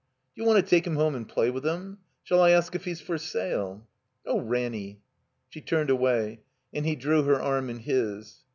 "D'you 0.35 0.45
want 0.45 0.57
to 0.59 0.67
take 0.67 0.87
him 0.87 0.95
home 0.95 1.13
and 1.13 1.29
play 1.29 1.51
with 1.51 1.63
him? 1.63 1.99
Shall 2.23 2.41
I 2.41 2.49
ask 2.49 2.73
if 2.73 2.85
he's 2.85 2.99
for 2.99 3.19
sale?" 3.19 3.87
"Oh, 4.25 4.39
Ranny!" 4.41 5.03
She 5.49 5.61
turned 5.61 5.91
away. 5.91 6.41
And 6.73 6.87
he 6.87 6.95
drew 6.95 7.21
her 7.21 7.39
arm 7.39 7.69
in 7.69 7.77
his. 7.81 8.39